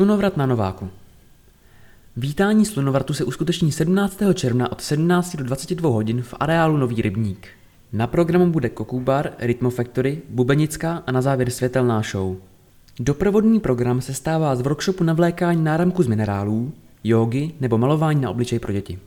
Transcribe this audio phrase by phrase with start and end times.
[0.00, 0.88] Slunovrat na Nováku.
[2.16, 4.18] Vítání slunovratu se uskuteční 17.
[4.34, 7.48] června od 17 do 22 hodin v areálu Nový rybník.
[7.92, 12.36] Na programu bude Kokubar, Rytmofactory, Bubenická a na závěr světelná show.
[13.00, 16.72] Doprovodný program se stává z workshopu navlékání náramku z minerálů,
[17.04, 18.98] jógy nebo malování na obličej pro děti.